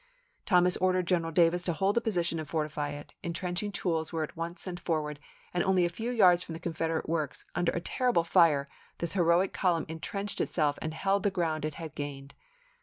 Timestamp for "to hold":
1.65-1.95